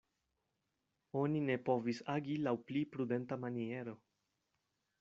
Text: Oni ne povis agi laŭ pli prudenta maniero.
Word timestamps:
Oni 1.23 1.41
ne 1.49 1.57
povis 1.67 2.01
agi 2.13 2.37
laŭ 2.47 2.55
pli 2.71 2.83
prudenta 2.95 3.39
maniero. 3.45 3.95